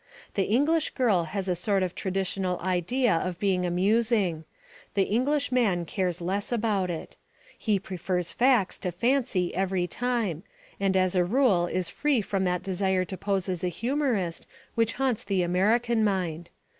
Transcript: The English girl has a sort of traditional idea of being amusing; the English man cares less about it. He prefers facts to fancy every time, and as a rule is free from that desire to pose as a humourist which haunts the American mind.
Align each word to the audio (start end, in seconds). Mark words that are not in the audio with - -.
The 0.33 0.45
English 0.45 0.95
girl 0.95 1.25
has 1.25 1.47
a 1.47 1.55
sort 1.55 1.83
of 1.83 1.93
traditional 1.93 2.59
idea 2.61 3.13
of 3.13 3.37
being 3.37 3.67
amusing; 3.67 4.45
the 4.95 5.03
English 5.03 5.51
man 5.51 5.85
cares 5.85 6.19
less 6.21 6.51
about 6.51 6.89
it. 6.89 7.17
He 7.55 7.77
prefers 7.77 8.31
facts 8.31 8.79
to 8.79 8.91
fancy 8.91 9.53
every 9.53 9.85
time, 9.85 10.41
and 10.79 10.97
as 10.97 11.13
a 11.15 11.23
rule 11.23 11.67
is 11.67 11.87
free 11.87 12.19
from 12.21 12.45
that 12.45 12.63
desire 12.63 13.05
to 13.05 13.15
pose 13.15 13.47
as 13.47 13.63
a 13.63 13.67
humourist 13.67 14.47
which 14.73 14.93
haunts 14.93 15.23
the 15.23 15.43
American 15.43 16.03
mind. 16.03 16.49